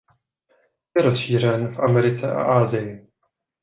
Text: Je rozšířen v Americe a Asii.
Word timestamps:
Je 0.97 1.03
rozšířen 1.03 1.73
v 1.75 1.79
Americe 1.79 2.31
a 2.31 2.43
Asii. 2.43 3.07